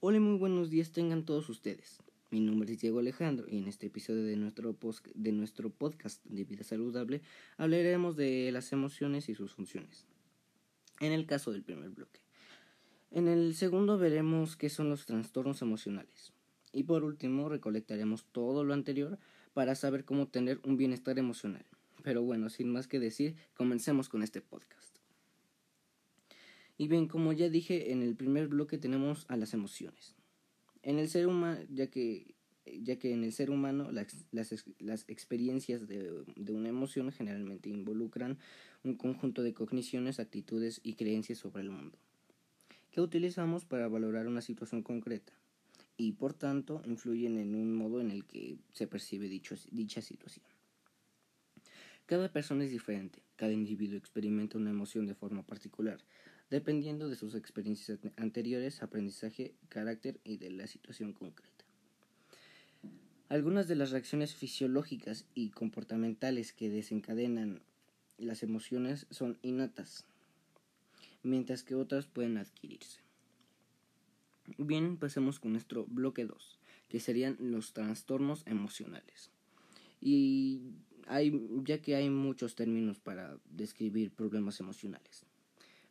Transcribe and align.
Hola 0.00 0.20
muy 0.20 0.36
buenos 0.36 0.68
días 0.68 0.92
tengan 0.92 1.24
todos 1.24 1.48
ustedes. 1.48 2.02
Mi 2.30 2.38
nombre 2.40 2.70
es 2.70 2.80
Diego 2.82 2.98
Alejandro 2.98 3.46
y 3.48 3.56
en 3.56 3.66
este 3.66 3.86
episodio 3.86 4.24
de 4.24 4.36
nuestro, 4.36 4.76
de 5.14 5.32
nuestro 5.32 5.70
podcast 5.70 6.22
de 6.26 6.44
vida 6.44 6.64
saludable 6.64 7.22
hablaremos 7.56 8.14
de 8.14 8.52
las 8.52 8.70
emociones 8.72 9.30
y 9.30 9.34
sus 9.34 9.54
funciones. 9.54 10.04
En 11.00 11.12
el 11.12 11.24
caso 11.24 11.50
del 11.50 11.62
primer 11.62 11.88
bloque. 11.88 12.20
En 13.10 13.26
el 13.26 13.54
segundo 13.54 13.96
veremos 13.96 14.54
qué 14.54 14.68
son 14.68 14.90
los 14.90 15.06
trastornos 15.06 15.62
emocionales. 15.62 16.34
Y 16.74 16.82
por 16.82 17.02
último 17.02 17.48
recolectaremos 17.48 18.26
todo 18.32 18.64
lo 18.64 18.74
anterior 18.74 19.18
para 19.54 19.74
saber 19.74 20.04
cómo 20.04 20.28
tener 20.28 20.60
un 20.62 20.76
bienestar 20.76 21.18
emocional. 21.18 21.64
Pero 22.02 22.22
bueno, 22.22 22.50
sin 22.50 22.70
más 22.70 22.86
que 22.86 23.00
decir, 23.00 23.34
comencemos 23.54 24.10
con 24.10 24.22
este 24.22 24.42
podcast. 24.42 24.98
Y 26.78 26.88
bien, 26.88 27.08
como 27.08 27.32
ya 27.32 27.48
dije, 27.48 27.92
en 27.92 28.02
el 28.02 28.16
primer 28.16 28.48
bloque 28.48 28.78
tenemos 28.78 29.24
a 29.28 29.36
las 29.36 29.54
emociones. 29.54 30.14
En 30.82 30.98
el 30.98 31.08
ser 31.08 31.26
humano, 31.26 31.60
ya 31.70 31.88
que, 31.88 32.34
ya 32.66 32.98
que 32.98 33.12
en 33.12 33.24
el 33.24 33.32
ser 33.32 33.50
humano 33.50 33.90
las, 33.90 34.26
las, 34.30 34.52
experiencias 35.08 35.88
de, 35.88 36.24
de, 36.36 36.52
una 36.52 36.68
emoción 36.68 37.10
generalmente 37.12 37.70
involucran 37.70 38.38
un 38.84 38.94
conjunto 38.96 39.42
de 39.42 39.54
cogniciones, 39.54 40.20
actitudes 40.20 40.80
y 40.82 40.94
creencias 40.94 41.38
sobre 41.38 41.62
el 41.62 41.70
mundo, 41.70 41.98
que 42.90 43.00
utilizamos 43.00 43.64
para 43.64 43.88
valorar 43.88 44.26
una 44.26 44.42
situación 44.42 44.82
concreta 44.82 45.32
y 45.96 46.12
por 46.12 46.34
tanto 46.34 46.82
influyen 46.84 47.38
en 47.38 47.54
un 47.54 47.74
modo 47.74 48.00
en 48.00 48.10
el 48.10 48.24
que 48.26 48.58
se 48.72 48.86
percibe 48.86 49.28
dicha 49.28 50.02
situación. 50.02 50.44
Cada 52.06 52.30
persona 52.30 52.64
es 52.64 52.70
diferente, 52.70 53.20
cada 53.34 53.52
individuo 53.52 53.98
experimenta 53.98 54.58
una 54.58 54.70
emoción 54.70 55.06
de 55.06 55.14
forma 55.14 55.42
particular, 55.42 55.98
dependiendo 56.50 57.08
de 57.08 57.16
sus 57.16 57.34
experiencias 57.34 57.98
anteriores, 58.16 58.82
aprendizaje, 58.82 59.54
carácter 59.68 60.20
y 60.24 60.36
de 60.36 60.50
la 60.50 60.66
situación 60.66 61.12
concreta. 61.12 61.64
Algunas 63.28 63.66
de 63.66 63.74
las 63.74 63.90
reacciones 63.90 64.34
fisiológicas 64.34 65.26
y 65.34 65.50
comportamentales 65.50 66.52
que 66.52 66.70
desencadenan 66.70 67.62
las 68.18 68.44
emociones 68.44 69.06
son 69.10 69.38
innatas, 69.42 70.04
mientras 71.24 71.64
que 71.64 71.74
otras 71.74 72.06
pueden 72.06 72.38
adquirirse. 72.38 73.00
Bien, 74.58 74.96
pasemos 74.96 75.40
con 75.40 75.52
nuestro 75.52 75.86
bloque 75.86 76.24
2, 76.24 76.60
que 76.88 77.00
serían 77.00 77.36
los 77.40 77.72
trastornos 77.72 78.44
emocionales. 78.46 79.30
Y 80.00 80.62
hay, 81.08 81.32
ya 81.64 81.82
que 81.82 81.96
hay 81.96 82.08
muchos 82.10 82.54
términos 82.54 83.00
para 83.00 83.38
describir 83.50 84.12
problemas 84.12 84.60
emocionales 84.60 85.26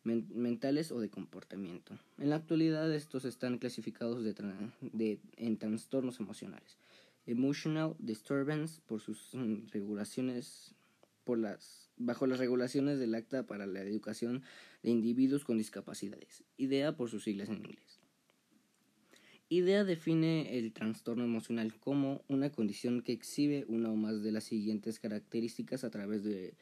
mentales 0.05 0.91
o 0.91 0.99
de 0.99 1.09
comportamiento. 1.09 1.99
En 2.17 2.29
la 2.29 2.37
actualidad 2.37 2.93
estos 2.93 3.25
están 3.25 3.57
clasificados 3.57 4.23
de, 4.23 5.19
en 5.37 5.57
trastornos 5.57 6.19
emocionales. 6.19 6.77
Emotional 7.25 7.95
disturbance 7.99 8.81
por 8.85 9.01
sus 9.01 9.31
regulaciones 9.71 10.75
por 11.23 11.39
las 11.39 11.89
bajo 11.97 12.27
las 12.27 12.39
regulaciones 12.39 12.99
del 12.99 13.15
Acta 13.15 13.47
para 13.47 13.65
la 13.65 13.81
Educación 13.81 14.43
de 14.83 14.91
Individuos 14.91 15.43
con 15.43 15.57
Discapacidades, 15.57 16.43
IDEA 16.57 16.95
por 16.95 17.09
sus 17.09 17.23
siglas 17.23 17.49
en 17.49 17.57
inglés. 17.57 17.99
IDEA 19.47 19.83
define 19.83 20.57
el 20.57 20.73
trastorno 20.73 21.23
emocional 21.23 21.73
como 21.79 22.23
una 22.27 22.51
condición 22.51 23.01
que 23.01 23.11
exhibe 23.11 23.65
una 23.67 23.91
o 23.91 23.95
más 23.95 24.23
de 24.23 24.31
las 24.31 24.43
siguientes 24.43 24.99
características 24.99 25.83
a 25.83 25.91
través 25.91 26.23
de 26.23 26.55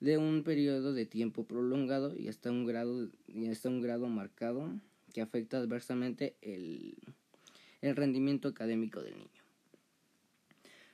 de 0.00 0.18
un 0.18 0.42
periodo 0.42 0.92
de 0.92 1.06
tiempo 1.06 1.44
prolongado 1.44 2.14
y 2.16 2.28
hasta 2.28 2.50
un 2.50 2.66
grado, 2.66 3.08
y 3.28 3.48
hasta 3.48 3.68
un 3.68 3.82
grado 3.82 4.08
marcado 4.08 4.72
que 5.12 5.20
afecta 5.20 5.58
adversamente 5.58 6.34
el, 6.40 6.96
el 7.82 7.96
rendimiento 7.96 8.48
académico 8.48 9.02
del 9.02 9.16
niño. 9.16 9.28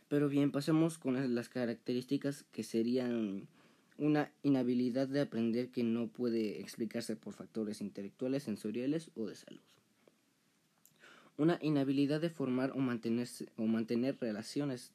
Pero 0.09 0.29
bien, 0.29 0.53
pasemos 0.53 0.99
con 0.99 1.35
las 1.35 1.49
características 1.49 2.45
que 2.53 2.63
serían 2.63 3.49
una 3.99 4.31
inhabilidad 4.43 5.09
de 5.09 5.21
aprender 5.21 5.71
que 5.71 5.83
no 5.83 6.09
puede 6.09 6.61
explicarse 6.61 7.17
por 7.17 7.33
factores 7.33 7.81
intelectuales, 7.81 8.45
sensoriales 8.45 9.11
o 9.17 9.27
de 9.27 9.35
salud. 9.35 9.61
Una 11.39 11.59
inhabilidad 11.61 12.21
de 12.21 12.31
formar 12.31 12.73
o, 12.73 12.77
o 12.77 13.67
mantener 13.67 14.17
relaciones 14.21 14.91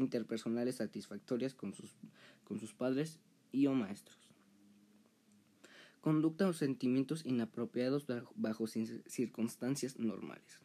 interpersonales 0.00 0.76
satisfactorias 0.76 1.54
con 1.54 1.74
sus 1.74 1.94
con 2.50 2.58
sus 2.58 2.74
padres 2.74 3.20
y 3.52 3.66
o 3.66 3.74
maestros. 3.74 4.18
Conducta 6.00 6.48
o 6.48 6.52
sentimientos 6.52 7.24
inapropiados 7.24 8.06
bajo, 8.34 8.66
circunstancias 8.66 9.98
normales. 9.98 10.58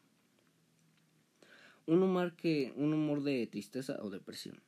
Un 1.86 2.02
humor, 2.02 2.36
que, 2.36 2.74
un 2.76 2.94
humor 2.94 3.22
de 3.22 3.46
tristeza 3.46 4.00
o 4.02 4.10
depresión. 4.10 4.62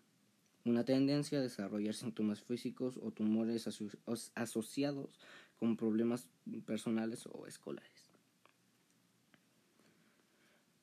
Una 0.63 0.83
tendencia 0.83 1.39
a 1.39 1.41
desarrollar 1.41 1.95
síntomas 1.95 2.43
físicos 2.43 2.99
o 3.01 3.11
tumores 3.11 3.67
asociados 4.35 5.19
con 5.57 5.77
problemas 5.77 6.27
personales 6.65 7.25
o 7.25 7.47
escolares. 7.47 8.11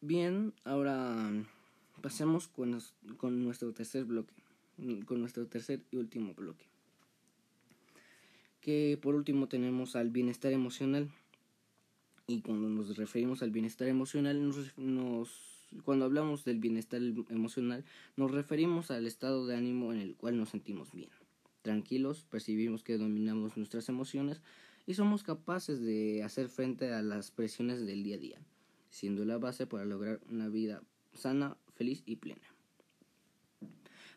Bien, 0.00 0.53
ahora 0.65 1.31
pasemos 2.05 2.49
con 2.49 3.45
nuestro 3.45 3.73
tercer 3.73 4.05
bloque. 4.05 4.35
Mm, 4.77 5.01
con 5.01 5.21
nuestro 5.21 5.47
tercer 5.47 5.81
y 5.91 5.97
último 5.97 6.35
bloque. 6.35 6.67
Que 8.61 8.99
por 9.01 9.15
último 9.15 9.49
tenemos 9.49 9.97
al 9.97 10.11
bienestar 10.11 10.53
emocional. 10.53 11.11
Y 12.27 12.41
cuando 12.41 12.69
nos 12.69 12.97
referimos 12.97 13.43
al 13.43 13.51
bienestar 13.51 13.89
emocional, 13.89 14.63
cuando 15.85 16.05
hablamos 16.05 16.45
del 16.45 16.59
bienestar 16.59 17.01
emocional, 17.29 17.85
nos 18.17 18.31
referimos 18.31 18.91
al 18.91 19.07
estado 19.07 19.47
de 19.47 19.57
ánimo 19.57 19.93
en 19.93 20.01
el 20.01 20.15
cual 20.15 20.37
nos 20.37 20.51
sentimos 20.51 20.93
bien. 20.93 21.11
Tranquilos, 21.63 22.27
percibimos 22.31 22.83
que 22.83 22.97
dominamos 22.99 23.57
nuestras 23.57 23.89
emociones 23.89 24.41
y 24.87 24.95
somos 24.95 25.23
capaces 25.23 25.81
de 25.81 26.23
hacer 26.23 26.49
frente 26.49 26.93
a 26.93 27.03
las 27.03 27.31
presiones 27.31 27.87
del 27.87 28.03
día 28.03 28.17
a 28.17 28.19
día, 28.19 28.39
siendo 28.91 29.25
la 29.25 29.39
base 29.39 29.67
para 29.67 29.85
lograr 29.85 30.21
una 30.31 30.49
vida 30.49 30.83
sana, 31.15 31.57
feliz 31.75 32.03
y 32.07 32.17
plena. 32.17 32.55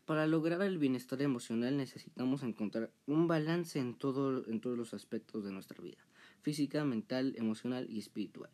Para 0.07 0.25
lograr 0.25 0.61
el 0.61 0.77
bienestar 0.77 1.21
emocional 1.21 1.75
necesitamos 1.75 2.41
encontrar 2.41 2.93
un 3.07 3.27
balance 3.27 3.77
en, 3.77 3.87
en 3.87 4.61
todos 4.61 4.77
los 4.77 4.93
aspectos 4.93 5.43
de 5.43 5.51
nuestra 5.51 5.81
vida, 5.83 5.97
física, 6.41 6.85
mental, 6.85 7.35
emocional 7.37 7.87
y 7.89 7.99
espiritual. 7.99 8.49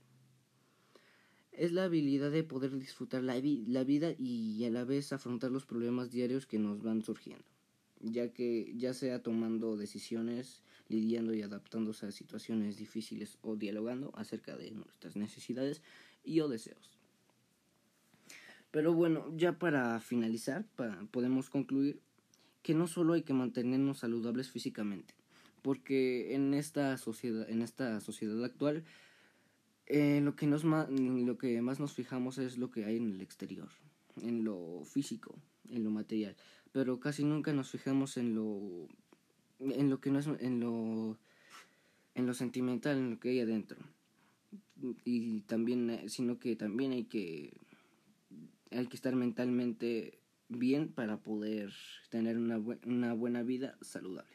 Es 1.51 1.71
la 1.71 1.83
habilidad 1.83 2.31
de 2.31 2.43
poder 2.43 2.79
disfrutar 2.79 3.21
la, 3.21 3.39
la 3.67 3.83
vida 3.83 4.15
y 4.17 4.65
a 4.65 4.71
la 4.71 4.83
vez 4.83 5.13
afrontar 5.13 5.51
los 5.51 5.67
problemas 5.67 6.09
diarios 6.09 6.47
que 6.47 6.57
nos 6.57 6.81
van 6.81 7.03
surgiendo, 7.03 7.45
ya 7.99 8.33
que 8.33 8.73
ya 8.75 8.95
sea 8.95 9.21
tomando 9.21 9.77
decisiones, 9.77 10.63
lidiando 10.87 11.35
y 11.35 11.43
adaptándose 11.43 12.07
a 12.07 12.11
situaciones 12.11 12.77
difíciles 12.77 13.37
o 13.43 13.55
dialogando 13.55 14.11
acerca 14.15 14.57
de 14.57 14.71
nuestras 14.71 15.15
necesidades 15.15 15.83
y 16.23 16.39
o 16.39 16.47
deseos. 16.47 16.92
Pero 18.73 18.91
bueno, 18.91 19.31
ya 19.37 19.59
para 19.59 19.99
finalizar, 19.99 20.65
podemos 21.11 21.51
concluir 21.51 22.01
que 22.63 22.73
no 22.73 22.87
solo 22.87 23.13
hay 23.13 23.21
que 23.21 23.31
mantenernos 23.31 23.99
saludables 23.99 24.49
físicamente, 24.49 25.13
porque 25.61 26.33
en 26.33 26.55
esta 26.55 26.97
sociedad, 26.97 27.47
en 27.47 27.61
esta 27.61 28.01
sociedad 28.01 28.43
actual, 28.43 28.83
eh, 29.85 30.21
lo, 30.23 30.35
que 30.35 30.47
nos 30.47 30.63
lo 30.63 31.37
que 31.37 31.61
más 31.61 31.79
nos 31.79 31.93
fijamos 31.93 32.39
es 32.39 32.57
lo 32.57 32.71
que 32.71 32.85
hay 32.85 32.97
en 32.97 33.11
el 33.11 33.21
exterior, 33.21 33.69
en 34.19 34.43
lo 34.43 34.81
físico, 34.85 35.37
en 35.69 35.83
lo 35.83 35.91
material, 35.91 36.35
pero 36.71 36.99
casi 36.99 37.23
nunca 37.23 37.53
nos 37.53 37.69
fijamos 37.69 38.17
en 38.17 38.33
lo, 38.33 38.87
en 39.59 39.91
lo 39.91 40.01
que 40.01 40.09
no 40.09 40.17
es, 40.17 40.25
en 40.39 40.59
lo, 40.59 41.19
en 42.15 42.25
lo 42.25 42.33
sentimental, 42.33 42.97
en 42.97 43.11
lo 43.11 43.19
que 43.19 43.29
hay 43.29 43.41
adentro, 43.41 43.77
y 45.05 45.41
también, 45.41 45.91
eh, 45.91 46.09
sino 46.09 46.39
que 46.39 46.55
también 46.55 46.93
hay 46.93 47.03
que 47.03 47.53
hay 48.73 48.87
que 48.87 48.95
estar 48.95 49.15
mentalmente 49.15 50.19
bien 50.49 50.89
para 50.89 51.17
poder 51.17 51.73
tener 52.09 52.37
una, 52.37 53.13
buena 53.13 53.43
vida 53.43 53.77
saludable. 53.81 54.31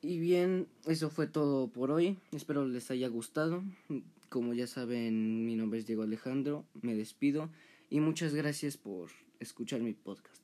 Y 0.00 0.18
bien, 0.18 0.68
eso 0.86 1.08
fue 1.08 1.26
todo 1.26 1.68
por 1.68 1.90
hoy. 1.90 2.18
Espero 2.32 2.66
les 2.66 2.90
haya 2.90 3.08
gustado. 3.08 3.64
Como 4.28 4.52
ya 4.52 4.66
saben, 4.66 5.46
mi 5.46 5.56
nombre 5.56 5.78
es 5.78 5.86
Diego 5.86 6.02
Alejandro. 6.02 6.66
Me 6.82 6.94
despido 6.94 7.50
y 7.88 8.00
muchas 8.00 8.34
gracias 8.34 8.76
por 8.76 9.10
escuchar 9.40 9.80
mi 9.80 9.94
podcast. 9.94 10.42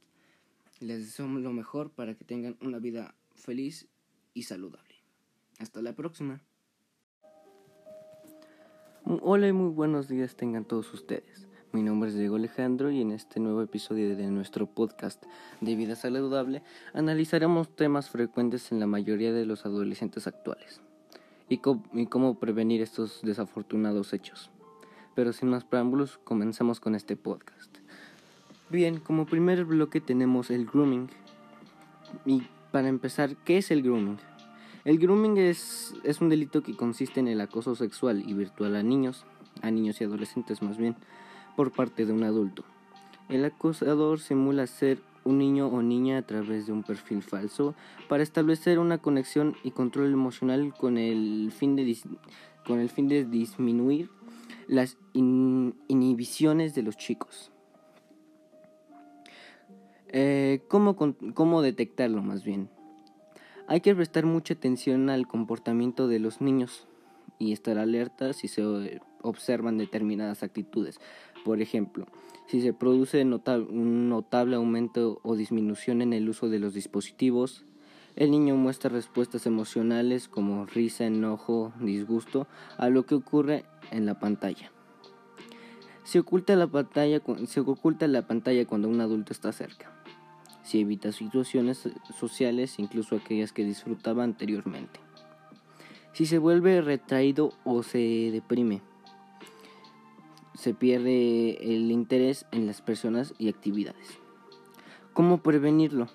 Les 0.81 1.00
deseo 1.00 1.26
lo 1.26 1.53
mejor 1.53 1.91
para 1.91 2.15
que 2.15 2.25
tengan 2.25 2.56
una 2.62 2.79
vida 2.79 3.15
feliz 3.35 3.87
y 4.33 4.44
saludable. 4.44 4.94
Hasta 5.59 5.83
la 5.83 5.94
próxima. 5.94 6.41
Hola 9.05 9.49
y 9.49 9.53
muy 9.53 9.71
buenos 9.71 10.09
días 10.09 10.37
tengan 10.37 10.65
todos 10.65 10.93
ustedes. 10.94 11.50
Mi 11.73 11.85
nombre 11.85 12.09
es 12.09 12.17
Diego 12.17 12.35
Alejandro 12.35 12.91
y 12.91 13.01
en 13.01 13.13
este 13.13 13.39
nuevo 13.39 13.63
episodio 13.63 14.17
de 14.17 14.29
nuestro 14.29 14.67
podcast 14.67 15.23
de 15.61 15.77
vida 15.77 15.95
saludable 15.95 16.65
analizaremos 16.95 17.69
temas 17.69 18.11
frecuentes 18.11 18.73
en 18.73 18.81
la 18.81 18.89
mayoría 18.89 19.33
de 19.33 19.47
los 19.47 19.65
adolescentes 19.65 20.27
actuales. 20.27 20.81
y, 21.49 21.59
cómo 21.59 22.41
prevenir 22.41 22.83
estos 22.83 23.21
desafortunados 23.23 24.13
hechos. 24.13 24.51
Pero 25.15 25.33
sin 25.33 25.49
más 25.51 25.63
preámbulos, 25.63 26.19
comenzamos 26.25 26.81
con 26.81 26.97
este 26.97 27.15
podcast. 27.15 27.79
Bien, 28.69 28.99
como 28.99 29.27
primer 29.27 29.65
bloque 29.65 30.01
tenemos 30.01 30.51
el 30.51 30.67
grooming. 30.67 31.09
Y 32.27 32.43
para 32.73 32.89
empezar, 32.89 33.37
¿qué 33.45 33.59
es 33.59 33.71
el 33.71 33.83
grooming? 33.83 34.19
El 34.85 34.99
grooming 34.99 35.37
es, 35.37 35.95
es 36.03 36.21
un 36.21 36.31
delito 36.31 36.65
que 36.65 36.75
consiste 36.77 37.21
en 37.21 37.29
el 37.29 37.41
acoso 37.41 37.77
sexual 37.77 38.29
y 38.29 38.35
virtual 38.35 38.75
a 38.75 38.83
niños, 38.83 39.25
a 39.63 39.71
niños 39.71 40.01
y 40.01 40.05
adolescentes 40.05 40.63
más 40.63 40.77
bien, 40.77 40.97
por 41.61 41.73
parte 41.73 42.07
de 42.07 42.12
un 42.15 42.23
adulto. 42.23 42.65
El 43.29 43.45
acosador 43.45 44.19
simula 44.19 44.67
ser 44.67 45.03
un 45.25 45.37
niño 45.37 45.67
o 45.67 45.83
niña 45.83 46.17
a 46.17 46.23
través 46.23 46.65
de 46.65 46.73
un 46.73 46.83
perfil 46.83 47.21
falso 47.21 47.75
para 48.09 48.23
establecer 48.23 48.79
una 48.79 48.97
conexión 48.97 49.55
y 49.62 49.73
control 49.73 50.11
emocional 50.11 50.73
con 50.73 50.97
el 50.97 51.53
fin 51.55 51.77
de, 51.77 51.99
con 52.67 52.81
el 52.81 52.89
fin 52.89 53.09
de 53.09 53.27
disminuir 53.27 54.09
las 54.69 54.97
inhibiciones 55.12 56.75
de 56.75 56.83
los 56.83 56.97
chicos. 56.97 57.53
Eh, 60.09 60.62
¿cómo, 60.69 60.97
¿Cómo 61.35 61.61
detectarlo 61.61 62.23
más 62.23 62.43
bien? 62.43 62.71
Hay 63.69 63.83
que 63.83 63.95
prestar 63.95 64.25
mucha 64.25 64.55
atención 64.55 65.11
al 65.11 65.27
comportamiento 65.27 66.09
de 66.09 66.21
los 66.21 66.41
niños 66.41 66.87
y 67.39 67.53
estar 67.53 67.79
alerta 67.79 68.33
si 68.33 68.49
se 68.49 69.01
observan 69.23 69.79
determinadas 69.79 70.43
actitudes. 70.43 71.01
Por 71.45 71.61
ejemplo, 71.63 72.07
si 72.47 72.61
se 72.61 72.73
produce 72.73 73.23
un 73.23 74.09
notable 74.09 74.57
aumento 74.57 75.21
o 75.23 75.37
disminución 75.37 76.03
en 76.03 76.13
el 76.13 76.29
uso 76.29 76.49
de 76.49 76.59
los 76.59 76.75
dispositivos, 76.75 77.65
el 78.17 78.31
niño 78.31 78.57
muestra 78.57 78.91
respuestas 78.91 79.47
emocionales 79.47 80.29
como 80.29 80.67
risa, 80.67 81.07
enojo, 81.07 81.73
disgusto 81.81 82.47
a 82.77 82.89
lo 82.89 83.07
que 83.07 83.15
ocurre 83.15 83.65
en 83.91 84.05
la 84.05 84.19
pantalla. 84.19 84.73
Se 86.03 86.19
oculta 86.19 86.57
la 86.57 86.67
pantalla, 86.67 87.23
se 87.47 87.61
oculta 87.61 88.09
la 88.09 88.27
pantalla 88.27 88.67
cuando 88.67 88.89
un 88.89 89.01
adulto 89.01 89.33
está 89.33 89.53
cerca. 89.53 89.93
Se 90.65 90.81
evita 90.81 91.13
situaciones 91.13 91.89
sociales, 92.19 92.79
incluso 92.79 93.17
aquellas 93.17 93.53
que 93.53 93.65
disfrutaba 93.65 94.25
anteriormente. 94.25 95.01
Si 96.12 96.27
se 96.27 96.39
vuelve 96.39 96.81
retraído 96.81 97.53
o 97.65 97.83
se 97.83 98.31
deprime 98.33 98.83
se 100.61 100.75
pierde 100.75 101.75
el 101.75 101.91
interés 101.91 102.45
en 102.53 102.67
las 102.67 102.83
personas 102.83 103.33
y 103.39 103.49
actividades. 103.49 104.19
¿Cómo 105.15 105.39
prevenirlo? 105.39 106.09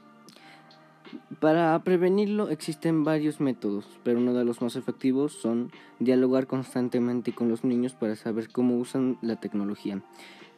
Para 1.39 1.83
prevenirlo 1.83 2.50
existen 2.50 3.03
varios 3.03 3.39
métodos, 3.39 3.88
pero 4.03 4.19
uno 4.19 4.36
de 4.36 4.45
los 4.45 4.62
más 4.62 4.75
efectivos 4.75 5.33
son 5.33 5.71
dialogar 6.00 6.45
constantemente 6.45 7.33
con 7.33 7.50
los 7.50 7.63
niños 7.63 7.95
para 7.95 8.15
saber 8.15 8.51
cómo 8.51 8.77
usan 8.77 9.18
la 9.24 9.39
tecnología, 9.39 10.03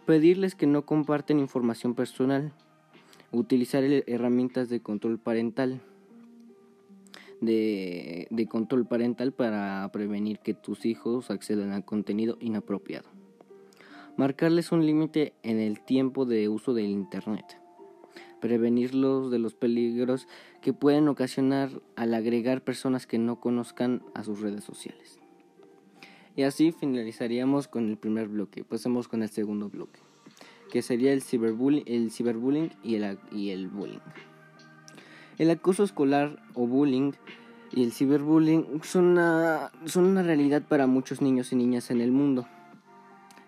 pedirles 0.06 0.56
que 0.56 0.68
no 0.68 0.81
comparten 0.86 1.39
información 1.39 1.94
personal, 1.94 2.51
utilizar 3.31 3.86
herramientas 3.86 4.68
de 4.68 4.81
control 4.81 5.18
parental, 5.18 5.81
de, 7.42 8.48
control 8.50 8.86
parental 8.86 9.34
para 9.34 9.89
prevenir 9.92 10.39
que 10.39 10.54
tus 10.54 10.86
hijos 10.86 11.31
accedan 11.31 11.72
a 11.72 11.81
contenido 11.81 12.38
inapropiado. 12.39 13.10
Marcarles 14.16 14.72
un 14.72 14.86
límite 14.86 15.34
en 15.44 15.60
el 15.60 15.80
tiempo 15.80 16.25
de 16.25 16.50
uso 16.50 16.74
del 16.74 16.88
Internet. 16.88 17.60
Prevenirlos 18.42 19.31
de 19.31 19.39
los 19.39 19.54
peligros 19.56 20.28
que 20.62 20.74
pueden 20.74 21.07
ocasionar 21.07 21.81
al 21.95 22.13
agregar 22.13 22.63
personas 22.63 23.07
que 23.07 23.18
no 23.18 23.39
conozcan 23.39 24.04
a 24.13 24.24
sus 24.24 24.42
redes 24.42 24.63
sociales. 24.63 25.19
Y 26.36 26.44
así 26.44 26.72
finalizaríamos 26.72 27.68
con 27.68 27.89
el 27.89 27.98
primer 27.98 28.28
bloque. 28.28 28.63
Pasemos 28.63 29.07
con 29.07 29.24
el 29.24 29.30
segundo 29.30 29.69
bloque, 29.69 30.00
que 30.72 30.84
sería 30.84 31.13
el 31.13 31.24
ciberbullying, 31.24 31.84
el 31.88 32.12
ciberbullying 32.12 32.72
y 32.84 33.50
el 33.50 33.68
bullying. 33.68 34.00
El 35.38 35.50
acoso 35.51 35.84
escolar 35.84 36.42
o 36.56 36.66
bullying 36.66 37.12
y 37.72 37.84
el 37.84 37.92
ciberbullying 37.92 38.81
son 38.84 39.06
una, 39.06 39.72
son 39.86 40.06
una 40.06 40.24
realidad 40.24 40.63
para 40.68 40.88
muchos 40.88 41.22
niños 41.22 41.51
y 41.51 41.56
niñas 41.56 41.92
en 41.92 42.01
el 42.01 42.12
mundo. 42.12 42.48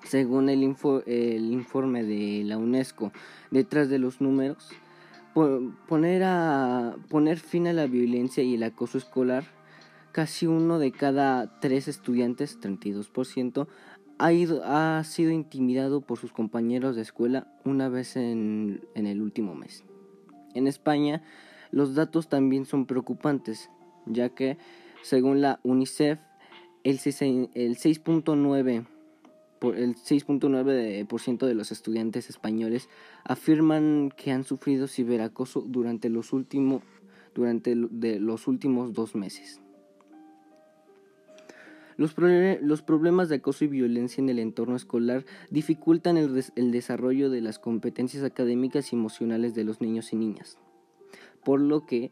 Según 0.04 0.50
el, 0.50 0.64
el 1.06 1.52
informe 1.52 2.04
de 2.04 2.44
la 2.46 2.58
UNESCO, 2.58 3.12
detrás 3.52 3.90
de 3.90 4.00
los 4.00 4.22
números, 4.22 4.70
poner, 5.88 6.24
a, 6.24 6.96
poner 7.10 7.40
fin 7.40 7.68
a 7.68 7.74
la 7.74 7.88
violencia 7.88 8.44
y 8.44 8.56
el 8.56 8.64
acoso 8.64 8.98
escolar, 8.98 9.46
casi 10.12 10.48
uno 10.48 10.80
de 10.80 10.92
cada 10.92 11.60
tres 11.60 11.88
estudiantes, 11.88 12.60
32%, 12.60 13.68
ha, 14.18 14.34
ido, 14.34 14.62
ha 14.66 15.04
sido 15.04 15.32
intimidado 15.32 16.02
por 16.02 16.18
sus 16.18 16.32
compañeros 16.32 16.96
de 16.96 17.02
escuela 17.02 17.48
una 17.64 17.90
vez 17.90 18.16
en, 18.16 18.82
en 18.96 19.08
el 19.08 19.22
último 19.22 19.56
mes. 19.56 19.84
En 20.56 20.68
España, 20.68 21.24
los 21.72 21.96
datos 21.96 22.30
también 22.30 22.66
son 22.66 22.86
preocupantes, 22.86 23.70
ya 24.06 24.30
que, 24.30 24.58
según 25.02 25.42
la 25.42 25.60
UNICEF, 25.64 26.20
el 26.84 27.00
6.9 27.00 28.86
el 29.62 29.96
6.9% 29.96 31.46
de 31.46 31.54
los 31.54 31.72
estudiantes 31.72 32.30
españoles 32.30 32.90
afirman 33.24 34.12
que 34.16 34.32
han 34.32 34.44
sufrido 34.44 34.88
ciberacoso 34.88 35.62
durante 35.62 36.10
los, 36.10 36.32
durante 37.36 37.76
de 37.76 38.20
los 38.20 38.48
últimos 38.48 38.94
dos 38.94 39.16
meses. 39.16 39.62
Los, 41.98 42.16
los, 42.62 42.82
problemas 42.82 43.28
de 43.28 43.36
acoso 43.36 43.66
y 43.66 43.68
violencia 43.68 44.22
en 44.22 44.30
el 44.30 44.40
entorno 44.40 44.78
escolar 44.78 45.26
dificultan 45.50 46.16
el, 46.16 46.46
el 46.56 46.72
desarrollo 46.72 47.30
de 47.30 47.42
las 47.42 47.60
competencias 47.60 48.24
académicas 48.24 48.94
y 48.94 48.96
emocionales 48.96 49.54
de 49.54 49.66
los 49.66 49.82
niños 49.82 50.14
y 50.14 50.16
niñas, 50.16 50.58
por 51.44 51.60
lo 51.60 51.86
que 51.86 52.12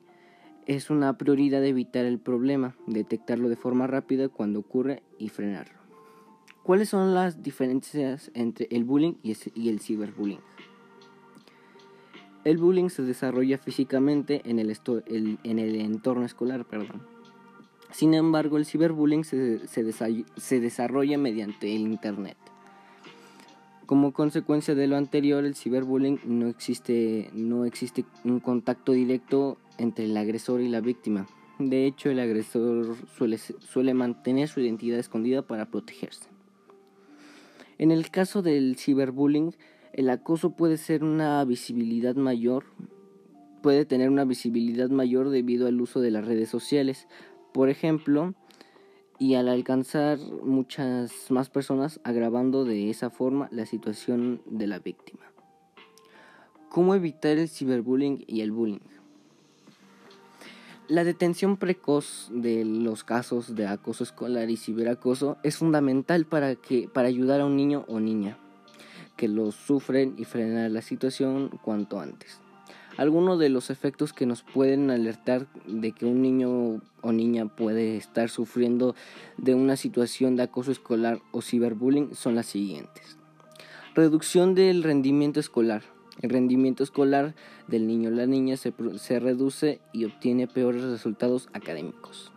es 0.65 0.89
una 0.89 1.17
prioridad 1.17 1.63
evitar 1.63 2.05
el 2.05 2.19
problema, 2.19 2.75
detectarlo 2.87 3.49
de 3.49 3.55
forma 3.55 3.87
rápida 3.87 4.27
cuando 4.27 4.59
ocurre 4.59 5.03
y 5.17 5.29
frenarlo. 5.29 5.77
¿Cuáles 6.63 6.89
son 6.89 7.13
las 7.13 7.41
diferencias 7.41 8.29
entre 8.33 8.67
el 8.71 8.83
bullying 8.83 9.13
y 9.23 9.69
el 9.69 9.79
ciberbullying? 9.79 10.41
El 12.43 12.57
bullying 12.57 12.89
se 12.89 13.03
desarrolla 13.03 13.57
físicamente 13.57 14.41
en 14.45 14.59
el, 14.59 14.77
en 15.43 15.59
el 15.59 15.75
entorno 15.75 16.25
escolar, 16.25 16.65
perdón. 16.65 17.01
Sin 17.91 18.13
embargo, 18.13 18.57
el 18.57 18.65
ciberbullying 18.65 19.23
se, 19.23 19.67
se, 19.67 20.59
desarrolla 20.59 21.17
mediante 21.17 21.75
el 21.75 21.81
Internet. 21.81 22.37
Como 23.87 24.11
consecuencia 24.11 24.75
de 24.75 24.85
lo 24.85 24.97
anterior, 24.97 25.45
el 25.45 25.55
ciberbullying 25.55 26.19
no 26.25 26.49
existe, 26.49 27.29
no 27.33 27.63
existe 27.63 28.03
un 28.25 28.41
contacto 28.41 28.91
directo 28.91 29.57
entre 29.77 30.03
el 30.03 30.17
agresor 30.17 30.59
y 30.59 30.67
la 30.67 30.81
víctima. 30.81 31.25
De 31.57 31.85
hecho, 31.85 32.09
el 32.09 32.19
agresor 32.19 32.97
suele, 33.15 33.37
suele 33.37 33.93
mantener 33.93 34.49
su 34.49 34.59
identidad 34.59 34.99
escondida 34.99 35.41
para 35.41 35.67
protegerse. 35.71 36.27
En 37.77 37.91
el 37.91 38.11
caso 38.11 38.41
del 38.41 38.75
ciberbullying, 38.75 39.55
el 39.93 40.09
acoso 40.09 40.49
puede 40.49 40.75
ser 40.75 41.05
una 41.05 41.41
visibilidad 41.45 42.15
mayor, 42.17 42.65
puede 43.63 43.85
tener 43.85 44.09
una 44.09 44.25
visibilidad 44.25 44.89
mayor 44.89 45.29
debido 45.29 45.65
al 45.65 45.79
uso 45.79 46.01
de 46.01 46.11
las 46.11 46.25
redes 46.25 46.49
sociales, 46.49 47.07
por 47.53 47.69
ejemplo, 47.69 48.33
y 49.19 49.35
al 49.35 49.49
alcanzar 49.49 50.19
muchas 50.19 51.29
más 51.29 51.49
personas 51.49 51.99
agravando 52.03 52.65
de 52.65 52.89
esa 52.89 53.09
forma 53.09 53.49
la 53.51 53.65
situación 53.65 54.41
de 54.45 54.67
la 54.67 54.79
víctima. 54.79 55.21
¿Cómo 56.69 56.93
evitar 56.95 57.37
el 57.37 57.49
ciberbullying 57.49 58.23
y 58.27 58.41
el 58.41 58.51
bullying? 58.51 58.79
La 60.87 61.03
detención 61.03 61.57
precoz 61.57 62.29
de 62.31 62.63
los 62.63 63.03
casos 63.03 63.55
de 63.55 63.67
acoso 63.67 64.03
escolar 64.03 64.49
y 64.49 64.57
ciberacoso 64.57 65.37
es 65.43 65.57
fundamental 65.57 66.25
para, 66.25 66.55
que, 66.55 66.87
para 66.87 67.09
ayudar 67.09 67.41
a 67.41 67.45
un 67.45 67.57
niño 67.57 67.83
o 67.87 67.99
niña 67.99 68.37
que 69.17 69.27
lo 69.27 69.51
sufren 69.51 70.15
y 70.17 70.25
frenar 70.25 70.71
la 70.71 70.81
situación 70.81 71.49
cuanto 71.61 71.99
antes. 71.99 72.39
Algunos 72.97 73.39
de 73.39 73.49
los 73.49 73.69
efectos 73.69 74.11
que 74.11 74.25
nos 74.25 74.43
pueden 74.43 74.89
alertar 74.89 75.47
de 75.67 75.91
que 75.91 76.05
un 76.05 76.21
niño 76.21 76.81
o 77.01 77.11
niña 77.11 77.45
puede 77.45 77.95
estar 77.95 78.29
sufriendo 78.29 78.95
de 79.37 79.53
una 79.53 79.75
situación 79.75 80.35
de 80.35 80.43
acoso 80.43 80.71
escolar 80.71 81.19
o 81.31 81.41
ciberbullying 81.41 82.15
son 82.15 82.35
las 82.35 82.47
siguientes. 82.47 83.17
Reducción 83.93 84.55
del 84.55 84.83
rendimiento 84.83 85.39
escolar 85.39 85.83
el 86.21 86.31
rendimiento 86.31 86.83
escolar 86.83 87.35
del 87.67 87.85
niño 87.85 88.09
o 88.09 88.13
la 88.13 88.25
niña 88.25 88.57
se, 88.57 88.73
se 88.97 89.19
reduce 89.19 89.79
y 89.93 90.05
obtiene 90.05 90.47
peores 90.47 90.81
resultados 90.83 91.47
académicos. 91.53 92.31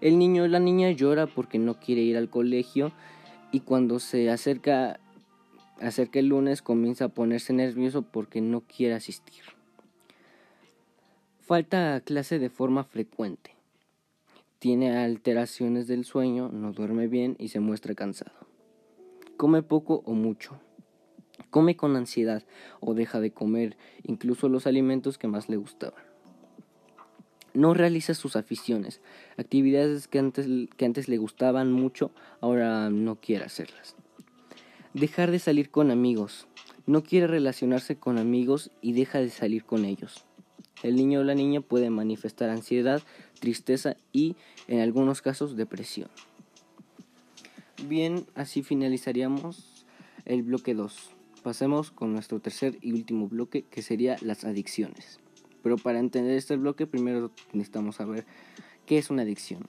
El 0.00 0.18
niño 0.18 0.44
o 0.44 0.48
la 0.48 0.60
niña 0.60 0.90
llora 0.92 1.26
porque 1.26 1.58
no 1.58 1.80
quiere 1.80 2.02
ir 2.02 2.16
al 2.16 2.30
colegio 2.30 2.92
y 3.50 3.60
cuando 3.60 3.98
se 3.98 4.30
acerca, 4.30 5.00
acerca 5.80 6.18
el 6.18 6.26
lunes 6.28 6.62
comienza 6.62 7.06
a 7.06 7.08
ponerse 7.08 7.52
nervioso 7.52 8.02
porque 8.02 8.40
no 8.40 8.62
quiere 8.62 8.94
asistir. 8.94 9.42
Falta 11.40 12.00
clase 12.00 12.38
de 12.38 12.50
forma 12.50 12.84
frecuente. 12.84 13.56
tiene 14.60 14.94
alteraciones 14.94 15.88
del 15.88 16.04
sueño, 16.04 16.50
no 16.52 16.72
duerme 16.72 17.08
bien 17.08 17.34
y 17.38 17.48
se 17.48 17.60
muestra 17.60 17.94
cansado. 17.94 18.46
Come 19.38 19.62
poco 19.62 20.02
o 20.04 20.12
mucho. 20.12 20.60
Come 21.48 21.76
con 21.76 21.96
ansiedad 21.96 22.44
o 22.80 22.92
deja 22.92 23.20
de 23.20 23.32
comer 23.32 23.78
incluso 24.02 24.50
los 24.50 24.66
alimentos 24.66 25.16
que 25.16 25.28
más 25.28 25.48
le 25.48 25.56
gustaban. 25.56 26.04
No 27.54 27.74
realiza 27.74 28.14
sus 28.14 28.36
aficiones, 28.36 29.00
actividades 29.38 30.06
que 30.08 30.18
antes, 30.18 30.46
que 30.76 30.84
antes 30.84 31.08
le 31.08 31.16
gustaban 31.16 31.72
mucho, 31.72 32.12
ahora 32.40 32.90
no 32.90 33.16
quiere 33.16 33.46
hacerlas. 33.46 33.96
Dejar 34.94 35.30
de 35.30 35.38
salir 35.38 35.70
con 35.70 35.92
amigos. 35.92 36.48
No 36.84 37.04
quiere 37.04 37.28
relacionarse 37.28 37.94
con 37.94 38.18
amigos 38.18 38.72
y 38.82 38.92
deja 38.92 39.20
de 39.20 39.30
salir 39.30 39.64
con 39.64 39.84
ellos. 39.84 40.24
El 40.82 40.96
niño 40.96 41.20
o 41.20 41.24
la 41.24 41.36
niña 41.36 41.60
puede 41.60 41.90
manifestar 41.90 42.50
ansiedad, 42.50 43.00
tristeza 43.38 43.96
y, 44.12 44.34
en 44.66 44.80
algunos 44.80 45.22
casos, 45.22 45.56
depresión. 45.56 46.08
Bien, 47.86 48.26
así 48.34 48.64
finalizaríamos 48.64 49.86
el 50.24 50.42
bloque 50.42 50.74
2. 50.74 51.10
Pasemos 51.44 51.92
con 51.92 52.12
nuestro 52.12 52.40
tercer 52.40 52.76
y 52.80 52.92
último 52.92 53.28
bloque, 53.28 53.62
que 53.62 53.82
sería 53.82 54.16
las 54.22 54.44
adicciones. 54.44 55.20
Pero 55.62 55.76
para 55.76 56.00
entender 56.00 56.36
este 56.36 56.56
bloque, 56.56 56.88
primero 56.88 57.30
necesitamos 57.52 57.94
saber 57.94 58.26
qué 58.86 58.98
es 58.98 59.08
una 59.08 59.22
adicción. 59.22 59.68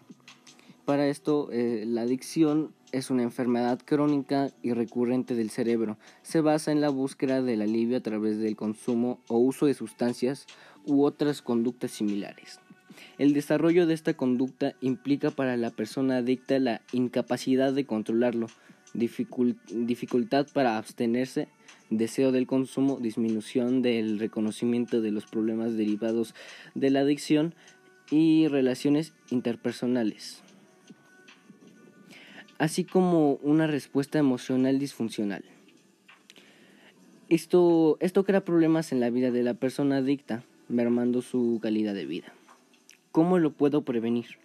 Para 0.86 1.08
esto, 1.08 1.50
eh, 1.51 1.84
la 1.86 2.01
adicción 2.01 2.74
es 2.91 3.10
una 3.10 3.24
enfermedad 3.24 3.79
crónica 3.83 4.50
y 4.62 4.74
recurrente 4.74 5.36
del 5.36 5.50
cerebro. 5.50 5.98
Se 6.21 6.41
basa 6.41 6.71
en 6.71 6.81
la 6.81 6.89
búsqueda 6.89 7.41
del 7.41 7.62
alivio 7.62 7.98
a 7.98 8.01
través 8.01 8.38
del 8.39 8.55
consumo 8.55 9.19
o 9.27 9.38
uso 9.38 9.65
de 9.65 9.74
sustancias 9.74 10.45
u 10.86 11.03
otras 11.03 11.41
conductas 11.41 11.91
similares. 11.91 12.60
El 13.17 13.33
desarrollo 13.33 13.88
de 13.88 13.93
esta 13.93 14.13
conducta 14.13 14.74
implica 14.81 15.31
para 15.31 15.57
la 15.57 15.69
persona 15.71 16.17
adicta 16.17 16.60
la 16.60 16.81
incapacidad 16.91 17.74
de 17.74 17.86
controlarlo, 17.86 18.48
dificultad 18.93 20.48
para 20.53 20.77
abstenerse, 20.77 21.48
deseo 21.89 22.31
del 22.31 22.48
consumo, 22.48 22.98
disminución 23.00 23.81
del 23.81 24.19
reconocimiento 24.19 25.01
de 25.01 25.12
los 25.12 25.25
problemas 25.25 25.77
derivados 25.77 26.36
de 26.75 26.89
la 26.89 27.01
adicción 27.01 27.53
y 28.10 28.48
relaciones 28.48 29.13
interpersonales, 29.29 30.43
así 32.62 32.84
como 32.84 33.39
una 33.41 33.65
respuesta 33.65 34.20
emocional 34.20 34.77
disfuncional. 34.77 35.44
Esto, 37.27 37.98
esto 38.01 38.24
crea 38.24 38.46
problemas 38.46 38.91
en 38.91 39.00
la 39.00 39.10
vida 39.10 39.32
de 39.32 39.41
la 39.41 39.56
persona 39.56 39.98
adicta, 39.98 40.44
mermando 40.70 41.24
su 41.24 41.60
calidad 41.60 41.96
de 41.96 42.06
vida. 42.06 42.36
¿Cómo 43.12 43.39
lo 43.39 43.51
puedo 43.51 43.82
prevenir? 43.82 44.38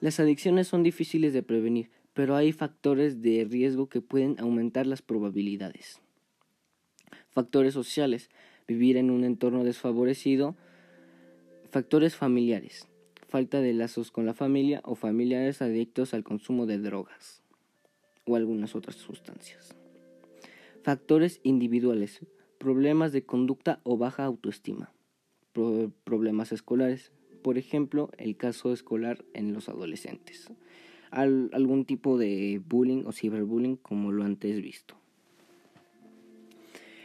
Las 0.00 0.18
adicciones 0.18 0.66
son 0.66 0.82
difíciles 0.82 1.34
de 1.34 1.42
prevenir, 1.42 1.90
pero 2.14 2.36
hay 2.36 2.52
factores 2.52 3.20
de 3.20 3.46
riesgo 3.46 3.86
que 3.86 4.00
pueden 4.00 4.36
aumentar 4.40 4.86
las 4.86 5.02
probabilidades. 5.02 6.00
Factores 7.32 7.74
sociales, 7.74 8.30
vivir 8.66 8.96
en 8.96 9.10
un 9.10 9.24
entorno 9.24 9.62
desfavorecido. 9.62 10.56
Factores 11.70 12.16
familiares, 12.16 12.88
falta 13.28 13.60
de 13.60 13.74
lazos 13.74 14.10
con 14.10 14.24
la 14.24 14.32
familia 14.32 14.80
o 14.84 14.94
familiares 14.94 15.60
adictos 15.60 16.14
al 16.14 16.24
consumo 16.24 16.64
de 16.64 16.78
drogas 16.78 17.41
o 18.24 18.36
algunas 18.36 18.74
otras 18.74 18.96
sustancias. 18.96 19.76
Factores 20.82 21.40
individuales, 21.42 22.26
problemas 22.58 23.12
de 23.12 23.24
conducta 23.24 23.80
o 23.84 23.96
baja 23.96 24.24
autoestima. 24.24 24.92
problemas 26.04 26.50
escolares, 26.52 27.12
por 27.42 27.58
ejemplo, 27.58 28.10
el 28.16 28.36
caso 28.36 28.72
escolar 28.72 29.24
en 29.34 29.52
los 29.52 29.68
adolescentes. 29.68 30.50
algún 31.10 31.84
tipo 31.84 32.16
de 32.16 32.62
bullying 32.66 33.04
o 33.04 33.12
ciberbullying 33.12 33.76
como 33.76 34.12
lo 34.12 34.24
antes 34.24 34.62
visto. 34.62 34.96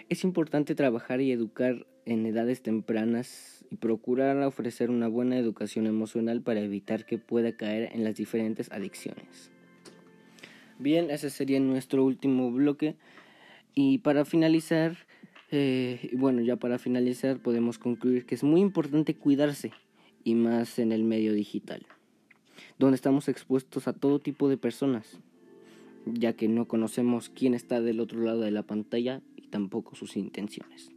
Es 0.10 0.24
importante 0.24 0.74
trabajar 0.76 1.20
y 1.20 1.34
educar 1.34 1.86
en 2.06 2.26
edades 2.26 2.62
tempranas 2.62 3.66
y 3.70 3.76
procurar 3.76 4.38
ofrecer 4.44 4.90
una 4.90 5.10
buena 5.10 5.38
educación 5.38 5.88
emocional 5.88 6.42
para 6.42 6.62
evitar 6.62 7.06
que 7.06 7.18
pueda 7.18 7.58
caer 7.58 7.92
en 7.94 8.06
las 8.06 8.16
diferentes 8.16 8.72
adicciones. 8.72 9.52
Bien, 10.79 11.10
ese 11.10 11.29
sería 11.29 11.60
nuestro 11.60 12.03
último 12.05 12.51
bloque. 12.51 12.96
Y 13.74 14.00
para 14.00 14.25
finalizar, 14.25 14.98
eh, 15.51 16.12
bueno, 16.13 16.41
ya 16.41 16.55
para 16.55 16.77
finalizar 16.77 17.39
podemos 17.39 17.79
concluir 17.79 18.25
que 18.25 18.36
es 18.36 18.43
muy 18.43 18.62
importante 18.62 19.15
cuidarse 19.15 19.72
y 20.24 20.36
más 20.36 20.77
en 20.77 20.91
el 20.91 21.03
medio 21.03 21.34
digital, 21.34 21.86
donde 22.77 22.96
estamos 22.96 23.27
expuestos 23.27 23.88
a 23.88 23.93
todo 23.93 24.19
tipo 24.19 24.50
de 24.50 24.57
personas, 24.57 25.19
ya 26.05 26.34
que 26.34 26.48
no 26.48 26.67
conocemos 26.67 27.29
quién 27.29 27.53
está 27.53 27.81
del 27.81 28.00
otro 28.00 28.22
lado 28.22 28.41
de 28.41 28.51
la 28.51 28.63
pantalla 28.63 29.22
y 29.36 29.43
tampoco 29.48 29.96
sus 29.96 30.15
intenciones. 30.15 30.91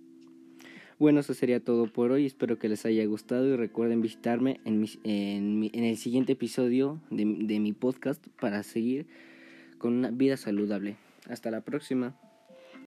Bueno, 0.99 1.21
eso 1.21 1.33
sería 1.33 1.65
todo 1.65 1.87
por 1.87 2.13
hoy. 2.13 2.27
Espero 2.27 2.59
que 2.59 2.69
les 2.69 2.85
haya 2.85 3.07
gustado 3.07 3.47
y 3.47 3.57
recuerden 3.57 4.03
visitarme 4.03 4.61
en, 4.67 4.85
en, 5.05 5.71
en 5.73 5.85
el 5.85 5.97
siguiente 5.97 6.33
episodio 6.33 7.01
de, 7.11 7.25
de 7.25 7.59
mi 7.61 7.73
podcast 7.73 8.27
para 8.39 8.63
seguir 8.63 9.07
con 9.81 9.95
una 9.95 10.11
vida 10.11 10.37
saludable. 10.37 10.97
Hasta 11.29 11.51
la 11.51 11.63
próxima. 11.63 12.15